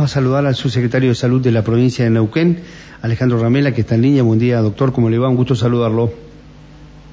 Vamos 0.00 0.12
a 0.12 0.14
saludar 0.14 0.46
al 0.46 0.54
subsecretario 0.54 1.10
de 1.10 1.14
Salud 1.14 1.42
de 1.42 1.52
la 1.52 1.62
provincia 1.62 2.06
de 2.06 2.10
Neuquén, 2.10 2.60
Alejandro 3.02 3.38
Ramela, 3.38 3.74
que 3.74 3.82
está 3.82 3.96
en 3.96 4.00
línea. 4.00 4.22
Buen 4.22 4.38
día, 4.38 4.62
doctor. 4.62 4.94
¿Cómo 4.94 5.10
le 5.10 5.18
va? 5.18 5.28
Un 5.28 5.36
gusto 5.36 5.54
saludarlo. 5.54 6.10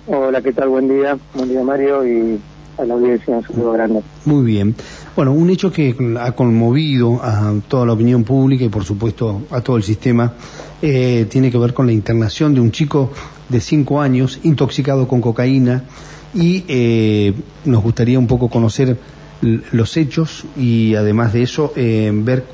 Hola, 0.05 0.41
¿qué 0.41 0.53
tal? 0.53 0.69
Buen 0.69 0.87
día. 0.87 1.17
Buen 1.33 1.49
día, 1.49 1.61
Mario, 1.63 2.07
y 2.07 2.39
a 2.77 2.85
la 2.85 2.93
audiencia 2.93 3.35
un 3.35 3.43
saludo 3.43 3.73
grande. 3.73 4.03
Muy 4.23 4.45
bien. 4.45 4.73
Bueno, 5.17 5.33
un 5.33 5.49
hecho 5.49 5.69
que 5.69 5.97
ha 6.17 6.31
conmovido 6.31 7.21
a 7.21 7.55
toda 7.67 7.85
la 7.85 7.91
opinión 7.91 8.23
pública 8.23 8.63
y, 8.63 8.69
por 8.69 8.85
supuesto, 8.85 9.41
a 9.51 9.59
todo 9.59 9.75
el 9.75 9.83
sistema, 9.83 10.31
eh, 10.81 11.27
tiene 11.29 11.51
que 11.51 11.57
ver 11.57 11.73
con 11.73 11.87
la 11.87 11.91
internación 11.91 12.53
de 12.53 12.61
un 12.61 12.71
chico 12.71 13.11
de 13.49 13.59
5 13.59 13.99
años 13.99 14.39
intoxicado 14.43 15.09
con 15.09 15.19
cocaína 15.19 15.83
y 16.33 16.63
eh, 16.69 17.33
nos 17.65 17.83
gustaría 17.83 18.17
un 18.17 18.27
poco 18.27 18.47
conocer 18.47 18.97
los 19.41 19.97
hechos 19.97 20.45
y 20.55 20.95
además 20.95 21.33
de 21.33 21.43
eso 21.43 21.73
eh, 21.75 22.11
ver 22.13 22.45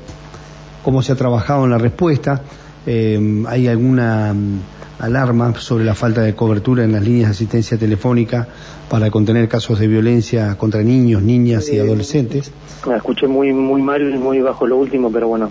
cómo 0.84 1.02
se 1.02 1.12
ha 1.12 1.16
trabajado 1.16 1.64
en 1.64 1.70
la 1.70 1.78
respuesta. 1.78 2.42
Eh, 2.86 3.44
¿Hay 3.48 3.66
alguna 3.66 4.34
mm, 4.34 4.60
alarma 5.00 5.54
sobre 5.54 5.84
la 5.84 5.94
falta 5.94 6.20
de 6.20 6.34
cobertura 6.34 6.84
en 6.84 6.92
las 6.92 7.02
líneas 7.02 7.28
de 7.28 7.32
asistencia 7.32 7.78
telefónica 7.78 8.46
para 8.88 9.10
contener 9.10 9.48
casos 9.48 9.80
de 9.80 9.88
violencia 9.88 10.54
contra 10.56 10.82
niños, 10.82 11.22
niñas 11.22 11.72
y 11.72 11.78
adolescentes? 11.78 12.52
La 12.86 12.98
escuché 12.98 13.26
muy 13.26 13.52
muy 13.52 13.80
mal 13.80 14.14
y 14.14 14.18
muy 14.18 14.40
bajo 14.40 14.66
lo 14.66 14.76
último, 14.76 15.10
pero 15.10 15.28
bueno. 15.28 15.50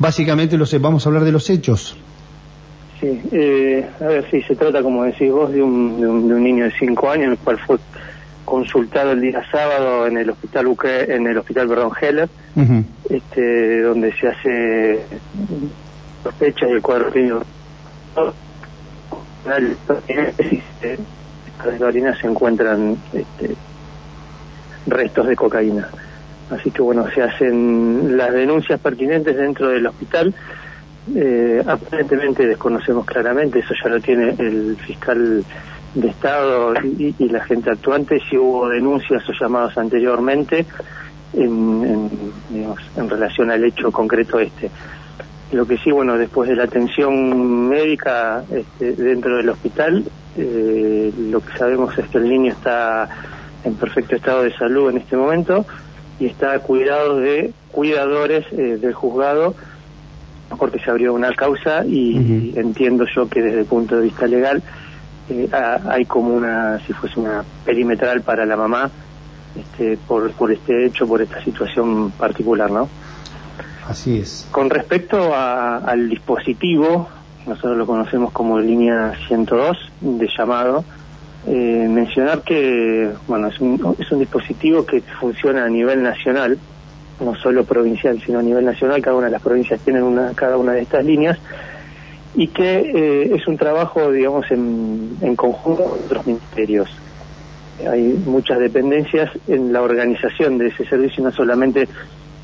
Básicamente 0.00 0.58
lo 0.58 0.66
sé, 0.66 0.78
vamos 0.78 1.06
a 1.06 1.08
hablar 1.08 1.24
de 1.24 1.32
los 1.32 1.48
hechos. 1.48 1.96
Sí, 3.00 3.18
eh, 3.32 3.88
a 3.98 4.04
ver, 4.04 4.26
sí, 4.30 4.42
se 4.42 4.56
trata, 4.56 4.82
como 4.82 5.04
decís 5.04 5.30
vos, 5.30 5.50
de 5.50 5.62
un, 5.62 6.00
de 6.00 6.06
un, 6.06 6.42
niño 6.42 6.64
de 6.64 6.72
5 6.78 7.10
años, 7.10 7.30
el 7.30 7.38
cual 7.38 7.58
fue 7.58 7.78
consultado 8.44 9.12
el 9.12 9.22
día 9.22 9.42
sábado 9.50 10.06
en 10.06 10.18
el 10.18 10.28
hospital 10.28 10.66
en 11.08 11.26
el 11.28 11.38
hospital 11.38 11.68
perdón 11.68 11.92
Heller 11.98 12.28
este 13.08 13.82
donde 13.82 14.12
se 14.12 14.28
hace 14.28 15.00
sospecha 16.22 16.66
y 16.68 16.72
el 16.72 16.82
cuadro 16.82 17.10
clínico 17.10 17.44
en 21.66 21.80
la 21.80 21.86
orina 21.86 22.14
se 22.16 22.26
encuentran 22.26 22.96
este, 23.12 23.54
restos 24.86 25.26
de 25.26 25.36
cocaína. 25.36 25.88
Así 26.50 26.70
que 26.70 26.82
bueno 26.82 27.08
se 27.14 27.22
hacen 27.22 28.16
las 28.16 28.32
denuncias 28.32 28.80
pertinentes 28.80 29.36
dentro 29.36 29.68
del 29.68 29.86
hospital. 29.86 30.34
Eh, 31.14 31.62
aparentemente 31.66 32.46
desconocemos 32.46 33.06
claramente 33.06 33.60
eso 33.60 33.74
ya 33.82 33.90
lo 33.90 34.00
tiene 34.00 34.34
el 34.38 34.76
fiscal 34.76 35.44
de 35.94 36.08
Estado 36.08 36.74
y, 36.82 37.28
la 37.28 37.42
gente 37.44 37.70
actuante. 37.70 38.20
Si 38.28 38.36
hubo 38.36 38.68
denuncias 38.68 39.28
o 39.28 39.32
llamados 39.32 39.76
anteriormente 39.78 40.66
en, 41.32 42.08
en, 42.96 43.08
relación 43.08 43.50
al 43.50 43.64
hecho 43.64 43.90
concreto 43.90 44.38
este. 44.38 44.70
Lo 45.52 45.66
que 45.66 45.78
sí, 45.78 45.90
bueno, 45.90 46.16
después 46.16 46.48
de 46.48 46.56
la 46.56 46.64
atención 46.64 47.68
médica 47.68 48.44
este, 48.50 48.92
dentro 48.92 49.36
del 49.36 49.48
hospital, 49.48 50.04
eh, 50.36 51.12
lo 51.30 51.40
que 51.40 51.58
sabemos 51.58 51.96
es 51.98 52.06
que 52.08 52.18
el 52.18 52.28
niño 52.28 52.52
está 52.52 53.08
en 53.64 53.74
perfecto 53.74 54.16
estado 54.16 54.42
de 54.42 54.52
salud 54.54 54.90
en 54.90 54.98
este 54.98 55.16
momento 55.16 55.66
y 56.18 56.26
está 56.26 56.58
cuidado 56.60 57.16
de 57.16 57.52
cuidadores 57.72 58.46
eh, 58.52 58.78
del 58.80 58.94
juzgado 58.94 59.54
porque 60.58 60.78
se 60.80 60.90
abrió 60.90 61.14
una 61.14 61.32
causa 61.32 61.84
y 61.86 62.52
entiendo 62.56 63.04
yo 63.14 63.28
que 63.28 63.40
desde 63.40 63.60
el 63.60 63.66
punto 63.66 63.96
de 63.96 64.02
vista 64.02 64.26
legal 64.26 64.62
eh, 65.28 65.48
hay 65.52 66.04
como 66.06 66.34
una, 66.34 66.78
si 66.80 66.92
fuese 66.92 67.20
una 67.20 67.44
perimetral 67.64 68.22
para 68.22 68.44
la 68.44 68.56
mamá, 68.56 68.90
este, 69.56 69.98
por, 70.06 70.30
por 70.32 70.52
este 70.52 70.86
hecho, 70.86 71.06
por 71.06 71.22
esta 71.22 71.42
situación 71.42 72.10
particular, 72.12 72.70
¿no? 72.70 72.88
Así 73.86 74.18
es. 74.18 74.46
Con 74.50 74.70
respecto 74.70 75.34
al 75.34 76.08
dispositivo, 76.08 77.08
nosotros 77.46 77.76
lo 77.76 77.86
conocemos 77.86 78.32
como 78.32 78.58
línea 78.60 79.14
102 79.26 79.76
de 80.00 80.28
llamado, 80.36 80.84
eh, 81.46 81.88
mencionar 81.88 82.42
que, 82.42 83.10
bueno, 83.26 83.48
es 83.48 83.58
un, 83.60 83.96
es 83.98 84.12
un 84.12 84.18
dispositivo 84.20 84.84
que 84.84 85.00
funciona 85.00 85.64
a 85.64 85.68
nivel 85.68 86.02
nacional, 86.02 86.58
no 87.18 87.34
solo 87.34 87.64
provincial, 87.64 88.20
sino 88.24 88.38
a 88.38 88.42
nivel 88.42 88.64
nacional, 88.64 89.02
cada 89.02 89.16
una 89.16 89.26
de 89.26 89.32
las 89.32 89.42
provincias 89.42 89.80
tienen 89.80 90.02
una, 90.02 90.34
cada 90.34 90.56
una 90.56 90.72
de 90.72 90.82
estas 90.82 91.04
líneas, 91.04 91.38
y 92.34 92.48
que 92.48 92.78
eh, 92.78 93.34
es 93.34 93.46
un 93.48 93.56
trabajo, 93.56 94.12
digamos, 94.12 94.50
en, 94.50 95.16
en 95.20 95.34
conjunto 95.34 95.84
con 95.84 95.98
otros 95.98 96.26
ministerios. 96.26 96.88
Hay 97.88 98.20
muchas 98.26 98.58
dependencias 98.58 99.30
en 99.48 99.72
la 99.72 99.82
organización 99.82 100.58
de 100.58 100.68
ese 100.68 100.84
servicio, 100.84 101.22
no 101.24 101.32
solamente 101.32 101.88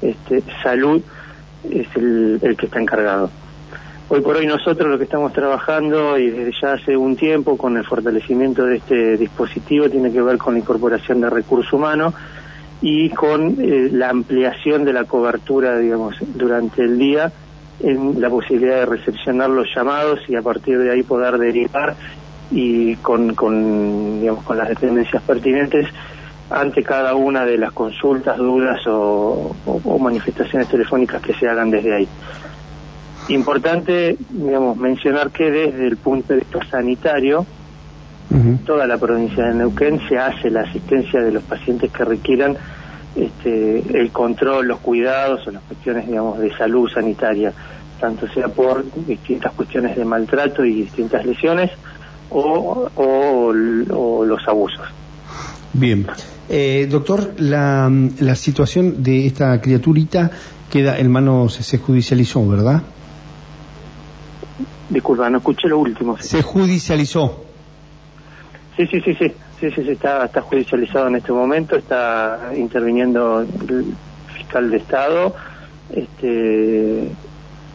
este, 0.02 0.42
salud 0.62 1.02
es 1.70 1.86
el, 1.96 2.38
el 2.42 2.56
que 2.56 2.66
está 2.66 2.80
encargado. 2.80 3.30
Hoy 4.08 4.20
por 4.20 4.36
hoy 4.36 4.46
nosotros 4.46 4.88
lo 4.88 4.98
que 4.98 5.04
estamos 5.04 5.32
trabajando 5.32 6.16
y 6.16 6.30
desde 6.30 6.52
ya 6.62 6.74
hace 6.74 6.96
un 6.96 7.16
tiempo 7.16 7.56
con 7.56 7.76
el 7.76 7.84
fortalecimiento 7.84 8.64
de 8.64 8.76
este 8.76 9.16
dispositivo 9.16 9.90
tiene 9.90 10.12
que 10.12 10.22
ver 10.22 10.38
con 10.38 10.54
la 10.54 10.60
incorporación 10.60 11.20
de 11.20 11.28
recursos 11.28 11.72
humanos 11.72 12.14
y 12.80 13.10
con 13.10 13.56
eh, 13.60 13.88
la 13.90 14.10
ampliación 14.10 14.84
de 14.84 14.92
la 14.92 15.04
cobertura, 15.04 15.76
digamos, 15.78 16.14
durante 16.34 16.82
el 16.82 16.98
día 16.98 17.32
en 17.80 18.20
la 18.20 18.30
posibilidad 18.30 18.76
de 18.76 18.86
recepcionar 18.86 19.50
los 19.50 19.66
llamados 19.74 20.20
y 20.28 20.36
a 20.36 20.42
partir 20.42 20.78
de 20.78 20.92
ahí 20.92 21.02
poder 21.02 21.36
derivar 21.38 21.96
y 22.50 22.96
con, 22.96 23.34
con, 23.34 24.20
digamos, 24.20 24.44
con 24.44 24.58
las 24.58 24.68
dependencias 24.68 25.22
pertinentes 25.22 25.88
ante 26.50 26.82
cada 26.82 27.14
una 27.14 27.44
de 27.44 27.58
las 27.58 27.72
consultas, 27.72 28.36
dudas 28.36 28.80
o, 28.86 29.54
manifestaciones 30.00 30.68
telefónicas 30.68 31.20
que 31.20 31.34
se 31.34 31.48
hagan 31.48 31.70
desde 31.70 31.94
ahí. 31.94 32.08
Importante, 33.28 34.16
digamos, 34.30 34.76
mencionar 34.76 35.30
que 35.30 35.50
desde 35.50 35.86
el 35.86 35.96
punto 35.96 36.32
de 36.32 36.40
vista 36.40 36.64
sanitario, 36.70 37.44
toda 38.64 38.86
la 38.86 38.98
provincia 38.98 39.44
de 39.46 39.54
Neuquén 39.54 40.00
se 40.08 40.18
hace 40.18 40.50
la 40.50 40.62
asistencia 40.62 41.20
de 41.20 41.32
los 41.32 41.42
pacientes 41.44 41.90
que 41.90 42.04
requieran 42.04 42.56
este, 43.16 43.98
el 43.98 44.10
control, 44.10 44.68
los 44.68 44.78
cuidados 44.80 45.46
o 45.46 45.50
las 45.50 45.62
cuestiones, 45.62 46.06
digamos, 46.06 46.38
de 46.38 46.54
salud 46.56 46.88
sanitaria, 46.88 47.52
tanto 47.98 48.28
sea 48.28 48.48
por 48.48 48.84
distintas 49.06 49.52
cuestiones 49.54 49.96
de 49.96 50.04
maltrato 50.04 50.64
y 50.64 50.72
distintas 50.74 51.24
lesiones 51.24 51.70
o, 52.30 53.52
los 53.52 54.48
abusos. 54.48 54.86
Bien. 55.72 56.06
Eh, 56.48 56.86
doctor, 56.88 57.34
la, 57.38 57.90
la 58.20 58.34
situación 58.36 59.02
de 59.02 59.26
esta 59.26 59.60
criaturita 59.60 60.30
queda 60.70 60.98
en 60.98 61.10
manos, 61.10 61.54
se 61.54 61.78
judicializó, 61.78 62.46
¿verdad? 62.48 62.82
Disculpa, 64.88 65.28
no 65.28 65.38
escuché 65.38 65.68
lo 65.68 65.78
último. 65.78 66.16
Se 66.18 66.42
judicializó. 66.42 67.44
Sí, 68.76 68.86
sí, 68.86 69.00
sí, 69.00 69.14
sí. 69.14 69.32
Sí, 69.60 69.70
sí, 69.70 69.84
sí, 69.84 69.90
está, 69.90 70.26
está 70.26 70.42
judicializado 70.42 71.08
en 71.08 71.16
este 71.16 71.32
momento, 71.32 71.76
está 71.76 72.52
interviniendo 72.54 73.40
el 73.40 73.94
fiscal 74.36 74.70
de 74.70 74.76
Estado, 74.76 75.34
este, 75.94 77.10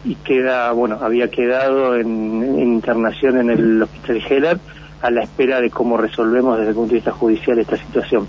y 0.04 0.16
queda, 0.16 0.72
bueno, 0.72 0.98
había 1.00 1.28
quedado 1.28 1.96
en, 1.96 2.58
internación 2.58 3.38
en 3.38 3.50
el 3.50 3.82
hospital 3.82 4.22
Heller 4.28 4.58
a 5.00 5.10
la 5.10 5.22
espera 5.22 5.60
de 5.60 5.70
cómo 5.70 5.96
resolvemos 5.96 6.58
desde 6.58 6.70
el 6.70 6.74
punto 6.74 6.90
de 6.90 6.96
vista 6.96 7.12
judicial 7.12 7.58
esta 7.58 7.76
situación. 7.76 8.26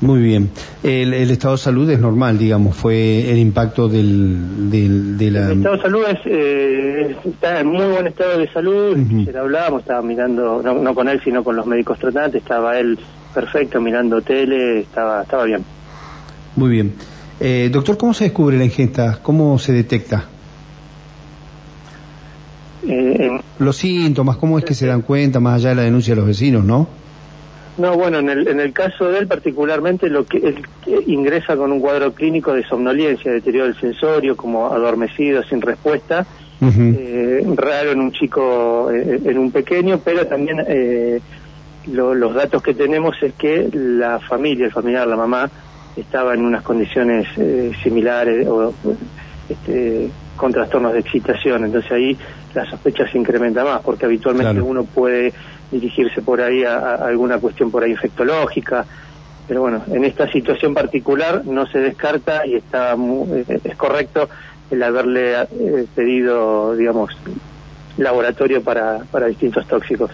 Muy 0.00 0.20
bien. 0.20 0.50
El, 0.82 1.14
estado 1.30 1.54
de 1.54 1.58
salud 1.58 1.88
es 1.88 1.98
normal, 1.98 2.38
digamos, 2.38 2.76
fue 2.76 3.30
el 3.30 3.38
impacto 3.38 3.88
del, 3.88 4.70
del 4.70 5.16
de 5.16 5.30
la... 5.30 5.50
El 5.50 5.58
estado 5.58 5.76
de 5.76 5.82
salud 5.82 6.04
es, 6.06 6.18
eh, 6.26 7.16
está 7.24 7.60
en 7.60 7.68
muy 7.68 7.86
buen 7.86 8.06
estado 8.06 8.38
de 8.38 8.52
salud, 8.52 8.96
uh 8.96 9.38
hablábamos, 9.38 9.82
estaba 9.82 10.02
mirando, 10.02 10.62
no, 10.62 10.94
con 10.94 11.08
él, 11.08 11.20
sino 11.24 11.42
con 11.42 11.56
los 11.56 11.66
médicos 11.66 11.98
tratantes, 11.98 12.42
estaba 12.42 12.78
él 12.78 12.98
perfecto, 13.34 13.80
mirando 13.80 14.20
tele, 14.20 14.80
estaba, 14.80 15.22
estaba 15.22 15.44
bien. 15.44 15.64
Muy 16.56 16.70
bien. 16.70 16.94
Eh, 17.40 17.70
doctor, 17.72 17.96
¿cómo 17.96 18.12
se 18.12 18.24
descubre 18.24 18.56
la 18.58 18.64
ingesta? 18.64 19.18
¿Cómo 19.22 19.58
se 19.58 19.72
detecta? 19.72 20.28
Eh, 22.88 23.40
los 23.58 23.76
síntomas, 23.76 24.36
¿cómo 24.36 24.58
es 24.58 24.64
que 24.64 24.74
se 24.74 24.86
dan 24.86 25.02
cuenta, 25.02 25.40
más 25.40 25.56
allá 25.56 25.70
de 25.70 25.74
la 25.76 25.82
denuncia 25.82 26.14
de 26.14 26.20
los 26.20 26.26
vecinos, 26.26 26.64
no? 26.64 26.88
No, 27.78 27.94
bueno, 27.94 28.20
en 28.20 28.30
el, 28.30 28.48
en 28.48 28.60
el 28.60 28.72
caso 28.72 29.10
de 29.10 29.18
él 29.18 29.26
particularmente, 29.26 30.08
lo 30.08 30.24
que 30.24 30.38
él 30.38 30.64
ingresa 31.06 31.56
con 31.56 31.72
un 31.72 31.80
cuadro 31.80 32.12
clínico 32.12 32.54
de 32.54 32.64
somnolencia, 32.64 33.30
deterioro 33.30 33.66
del 33.66 33.78
sensorio, 33.78 34.34
como 34.34 34.72
adormecido, 34.72 35.42
sin 35.42 35.60
respuesta, 35.60 36.26
eh, 36.62 37.44
raro 37.54 37.92
en 37.92 38.00
un 38.00 38.12
chico, 38.12 38.90
eh, 38.90 39.20
en 39.22 39.38
un 39.38 39.50
pequeño, 39.50 40.00
pero 40.02 40.26
también 40.26 40.64
eh, 40.66 41.20
los 41.92 42.34
datos 42.34 42.62
que 42.62 42.72
tenemos 42.72 43.14
es 43.22 43.34
que 43.34 43.68
la 43.72 44.20
familia, 44.20 44.64
el 44.64 44.72
familiar, 44.72 45.06
la 45.06 45.16
mamá, 45.16 45.50
estaba 45.96 46.34
en 46.34 46.44
unas 46.44 46.62
condiciones 46.62 47.26
similares 47.82 48.46
o 48.48 48.72
este, 49.48 50.10
con 50.36 50.52
trastornos 50.52 50.92
de 50.92 51.00
excitación, 51.00 51.64
entonces 51.64 51.90
ahí 51.90 52.16
la 52.54 52.68
sospecha 52.68 53.08
se 53.10 53.18
incrementa 53.18 53.64
más, 53.64 53.82
porque 53.82 54.06
habitualmente 54.06 54.60
uno 54.60 54.84
puede 54.84 55.32
dirigirse 55.70 56.22
por 56.22 56.40
ahí 56.40 56.64
a, 56.64 56.94
alguna 56.94 57.38
cuestión 57.38 57.70
por 57.70 57.82
ahí 57.82 57.92
infectológica, 57.92 58.84
pero 59.48 59.60
bueno, 59.60 59.82
en 59.92 60.04
esta 60.04 60.30
situación 60.30 60.74
particular 60.74 61.44
no 61.44 61.66
se 61.66 61.78
descarta 61.78 62.46
y 62.46 62.54
está 62.56 62.96
es 63.64 63.76
correcto 63.76 64.28
el 64.70 64.82
haberle 64.82 65.42
eh, 65.42 65.86
pedido, 65.94 66.74
digamos, 66.74 67.10
laboratorio 67.96 68.62
para, 68.62 68.98
para 69.10 69.26
distintos 69.26 69.66
tóxicos. 69.68 70.10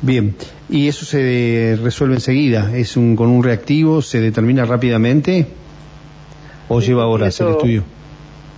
Bien, 0.00 0.34
¿y 0.68 0.88
eso 0.88 1.04
se 1.04 1.78
resuelve 1.82 2.16
enseguida? 2.16 2.76
¿Es 2.76 2.96
un, 2.96 3.14
con 3.16 3.28
un 3.28 3.42
reactivo? 3.42 4.02
¿Se 4.02 4.20
determina 4.20 4.64
rápidamente? 4.64 5.46
¿O 6.68 6.80
lleva 6.80 7.06
horas 7.06 7.40
el 7.40 7.48
estudio? 7.48 7.84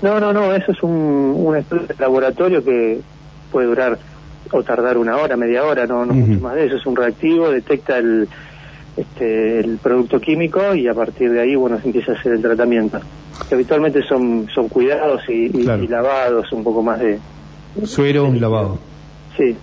No, 0.04 0.20
no, 0.20 0.34
no, 0.34 0.54
eso 0.54 0.70
es 0.70 0.82
un, 0.82 0.92
un 1.34 1.56
estudio 1.56 1.86
de 1.86 1.94
laboratorio 1.98 2.62
que 2.62 3.00
puede 3.50 3.66
durar 3.68 3.98
o 4.50 4.62
tardar 4.62 4.98
una 4.98 5.16
hora, 5.16 5.34
media 5.34 5.64
hora, 5.64 5.86
no, 5.86 6.04
no 6.04 6.12
mucho 6.12 6.42
más 6.42 6.56
de 6.56 6.66
eso. 6.66 6.76
Es 6.76 6.84
un 6.84 6.94
reactivo, 6.94 7.48
detecta 7.48 7.96
el, 7.96 8.28
este, 8.98 9.60
el 9.60 9.78
producto 9.78 10.20
químico 10.20 10.74
y 10.74 10.88
a 10.88 10.92
partir 10.92 11.32
de 11.32 11.40
ahí, 11.40 11.56
bueno, 11.56 11.80
se 11.80 11.86
empieza 11.86 12.12
a 12.12 12.16
hacer 12.16 12.34
el 12.34 12.42
tratamiento. 12.42 13.00
Que 13.48 13.54
habitualmente 13.54 14.02
son, 14.06 14.46
son 14.54 14.68
cuidados 14.68 15.22
y, 15.26 15.48
lavados, 15.88 16.52
un 16.52 16.62
poco 16.62 16.82
más 16.82 17.00
de... 17.00 17.18
Suero 17.84 18.30
y 18.34 18.38
lavado. 18.38 18.78
Sí. 19.38 19.56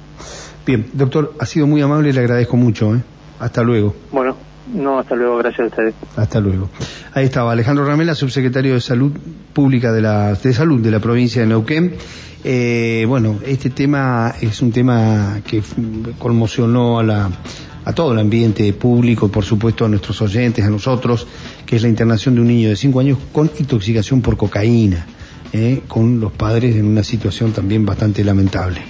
Bien, 0.65 0.87
doctor, 0.93 1.35
ha 1.39 1.45
sido 1.45 1.67
muy 1.67 1.83
amable 1.83 2.09
y 2.09 2.13
le 2.13 2.19
agradezco 2.21 2.57
mucho. 2.57 2.95
¿eh? 2.95 3.01
Hasta 3.39 3.61
luego. 3.61 3.93
Bueno, 4.11 4.30
no, 4.73 4.99
hasta 4.99 5.15
luego, 5.15 5.37
gracias 5.37 5.61
a 5.61 5.69
ustedes. 5.69 5.95
Hasta 6.15 6.39
luego. 6.39 6.69
Ahí 7.13 7.25
estaba 7.25 7.51
Alejandro 7.51 7.85
Ramela, 7.85 8.15
subsecretario 8.15 8.73
de 8.73 8.81
Salud 8.81 9.11
Pública 9.53 9.91
de 9.91 10.01
la 10.01 10.33
de 10.33 10.53
Salud 10.53 10.81
de 10.81 10.91
la 10.91 10.99
provincia 10.99 11.41
de 11.41 11.47
Neuquén. 11.47 11.95
Eh, 12.43 13.05
bueno, 13.07 13.39
este 13.45 13.69
tema 13.69 14.33
es 14.41 14.61
un 14.61 14.71
tema 14.71 15.41
que 15.45 15.61
conmocionó 16.17 16.99
a 16.99 17.03
la 17.03 17.29
a 17.83 17.93
todo 17.93 18.13
el 18.13 18.19
ambiente 18.19 18.71
público, 18.73 19.29
por 19.29 19.43
supuesto 19.43 19.85
a 19.85 19.89
nuestros 19.89 20.21
oyentes, 20.21 20.63
a 20.63 20.69
nosotros, 20.69 21.27
que 21.65 21.75
es 21.75 21.81
la 21.81 21.89
internación 21.89 22.35
de 22.35 22.41
un 22.41 22.47
niño 22.47 22.69
de 22.69 22.75
5 22.75 22.99
años 22.99 23.17
con 23.31 23.49
intoxicación 23.59 24.21
por 24.21 24.37
cocaína, 24.37 25.05
eh, 25.51 25.81
con 25.87 26.19
los 26.19 26.31
padres 26.31 26.75
en 26.75 26.85
una 26.85 27.03
situación 27.03 27.51
también 27.51 27.85
bastante 27.85 28.23
lamentable. 28.23 28.81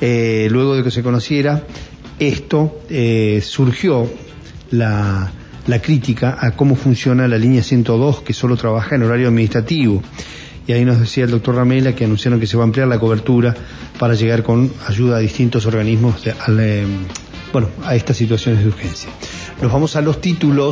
Eh, 0.00 0.48
luego 0.50 0.74
de 0.74 0.82
que 0.82 0.90
se 0.90 1.02
conociera 1.02 1.64
esto, 2.18 2.80
eh, 2.88 3.40
surgió 3.42 4.08
la, 4.70 5.30
la 5.66 5.82
crítica 5.82 6.36
a 6.40 6.52
cómo 6.52 6.74
funciona 6.74 7.28
la 7.28 7.38
línea 7.38 7.62
102, 7.62 8.22
que 8.22 8.32
solo 8.32 8.56
trabaja 8.56 8.96
en 8.96 9.02
horario 9.02 9.28
administrativo. 9.28 10.02
Y 10.66 10.72
ahí 10.72 10.84
nos 10.84 11.00
decía 11.00 11.24
el 11.24 11.30
doctor 11.30 11.56
Ramela 11.56 11.94
que 11.94 12.04
anunciaron 12.04 12.38
que 12.38 12.46
se 12.46 12.56
va 12.56 12.62
a 12.62 12.66
ampliar 12.66 12.86
la 12.88 12.98
cobertura 12.98 13.54
para 13.98 14.14
llegar 14.14 14.42
con 14.42 14.70
ayuda 14.86 15.16
a 15.16 15.20
distintos 15.20 15.66
organismos 15.66 16.22
de, 16.22 16.32
al, 16.32 16.86
bueno, 17.52 17.68
a 17.84 17.96
estas 17.96 18.16
situaciones 18.16 18.62
de 18.62 18.68
urgencia. 18.68 19.10
Nos 19.60 19.72
vamos 19.72 19.96
a 19.96 20.00
los 20.00 20.20
títulos. 20.20 20.68